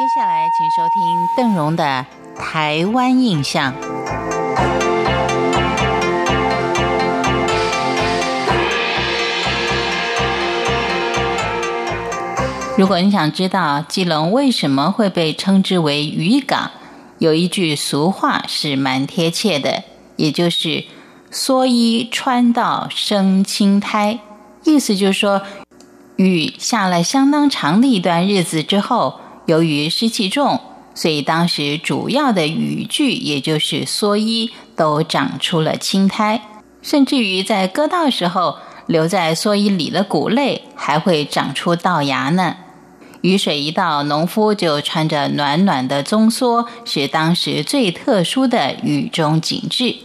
[0.00, 2.06] 接下来，请收听邓荣的
[2.40, 3.74] 《台湾印象》。
[12.78, 16.70] 如果你想知道基隆为什么会被称之为渔港，
[17.18, 19.84] 有一句俗话是蛮贴切的，
[20.16, 20.86] 也就是
[21.30, 24.18] “蓑衣穿到生青苔”，
[24.64, 25.42] 意思就是说，
[26.16, 29.20] 雨下了相当长的一段日子之后，
[29.50, 30.60] 由于湿气重，
[30.94, 36.40] 所以当时主要的雨具，也就是蓑衣，都长出了青苔，
[36.82, 42.58] 甚至于在割稻时候，留在蓑衣里的谷类还会长出稻芽呢。
[43.22, 49.96] 雨水一到，农夫就穿着暖暖的棕蓑，是当时最特殊的雨中景致。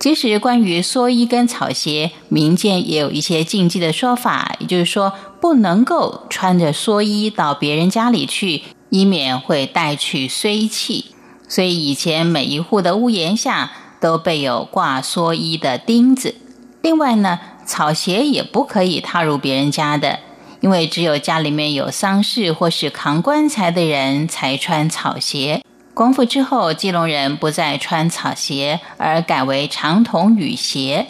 [0.00, 11.04] 即使关于蓑衣跟草鞋，民间也有一些禁忌的说法，也就是说，不能够穿着蓑衣到别人家里去，以免会带去衰气。
[11.46, 16.34] 所以以前每一户的屋檐下都备有挂蓑衣的钉子。
[16.80, 20.20] 另外呢，草鞋也不可以踏入别人家的。
[20.62, 25.62] 因为只有家里面有丧事或是扛棺材的人才穿草鞋。
[26.00, 31.08] 光复之后，基隆人不再穿草鞋，而改为长筒雨鞋。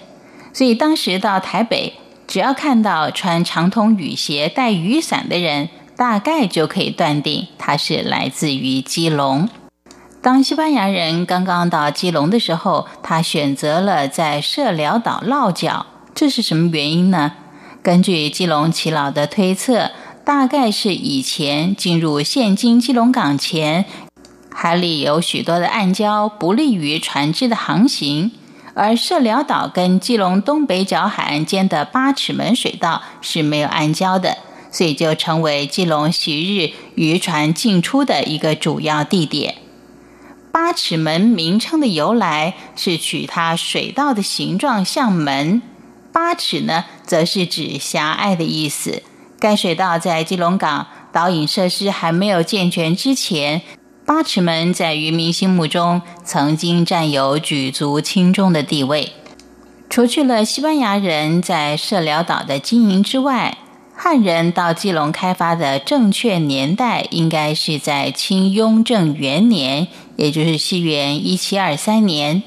[0.52, 1.94] 所以当时到台北，
[2.26, 9.48] 只要看到穿长筒雨鞋、带雨伞的人，大概就可以断定他是来自于基隆。
[10.20, 17.34] 当西班牙人刚刚到基隆的时候，他选择了在社寮岛落脚，这是什么原因呢？
[17.80, 19.92] 根据基隆耆老的推测，
[20.24, 23.84] 大概是以前进入现今基隆港前，
[24.62, 28.30] 海里有许多的暗礁，不利于船只的航行；
[28.74, 34.36] 而社寮岛跟基隆东北角海岸间的八尺门水道是没有暗礁的，
[34.70, 39.54] 所以就成为基隆昔日渔船进出的一个主要地点。
[40.52, 45.62] 八尺门名称的由来是取它水道的形状像门。
[46.12, 49.02] 八尺呢，则是指狭隘的意思。
[49.38, 53.62] 该水道在基隆港导引设施还没有健全之前，
[54.12, 59.12] 八尺门在渔民心目中曾经占有举足轻重的地位。
[59.88, 63.58] 除去了西班牙人在社寮岛的经营之外，
[63.94, 72.42] 汉人到基隆开发的正确年代应该是在清雍正元年，也就是西元一七二三年。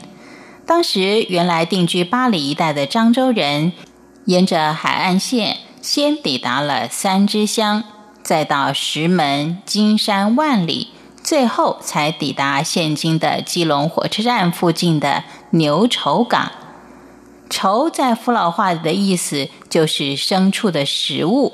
[0.66, 3.72] 当时原来定居巴黎一带的漳州人，
[4.26, 7.86] 沿着海岸线先抵达了三支乡，
[8.22, 10.90] 再到石门、金山、万里，
[11.34, 16.52] 最后才抵达现今的基隆火车站附近的牛稠港。
[17.50, 21.52] 稠在福老话里的意思就是牲畜的食物。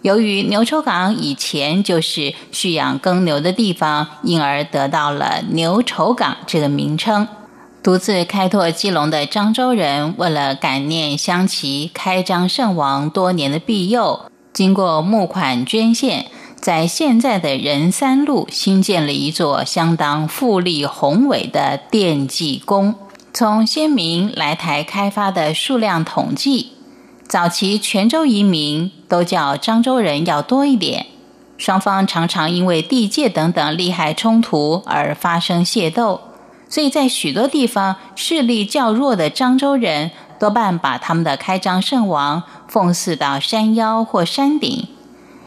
[0.00, 7.28] 由于牛稠港以前就是蓄养耕牛的地方，因而得到了牛稠港这个名称。
[7.80, 14.22] 独自开拓基隆的漳州人，为了感念乡旗开张圣王多年的庇佑，
[14.52, 16.26] 经过募款捐献，
[16.62, 22.94] 在现在的仁三路新建了一座相当富丽宏伟的奠祭宫。
[23.34, 26.68] 从先民来台开发的数量统计，
[27.26, 31.06] 早期泉州移民都叫漳州人要多一点，
[31.58, 36.20] 双方常常因为地界等等利害冲突而发生械斗。
[36.68, 44.86] 所以在许多地方，势力较弱的漳州人多半把他们的开漳圣王奉祀到山腰或山顶。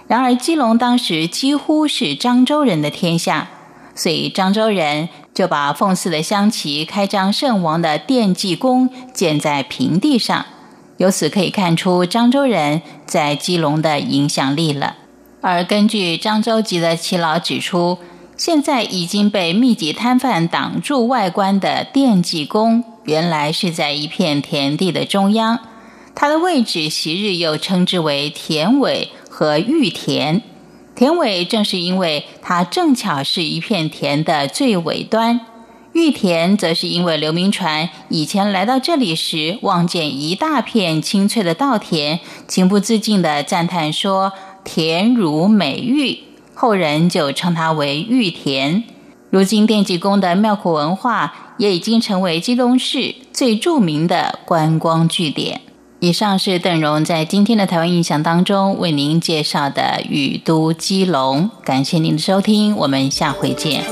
[0.07, 3.49] 然而，基隆当时几乎是漳州人的天下，
[3.95, 10.45] 所以漳州人就把奉祀的香旗开张圣王的奠祭宫建在平地上。
[10.97, 14.95] 由此可以看出漳州人在基隆的影响力了。
[15.41, 17.97] 而根据漳州籍的耆老指出。
[18.37, 25.57] 现在已经被密集摊贩挡住外观的奠祭宫，原来是在一片田地的中央。
[26.13, 30.41] 它的位置昔日又称之为田尾和玉田。
[30.95, 35.41] 田尾正是因为它正巧是一片田的最尾端，
[35.91, 44.31] 玉田则是因为刘铭传以前来到这里时，望见一大片青翠的稻田，情不自禁地赞叹说
[44.63, 46.19] ：“田如美玉。”
[46.55, 48.85] 后人就称它为玉田。
[49.29, 55.59] 如今奠祭宫的庙库文化也已经成为基隆市最著名的观光据点。
[55.99, 63.83] 以上是邓荣在今天的台湾印象当中为您介绍的雨都基隆，感谢您的收听，我们下回见。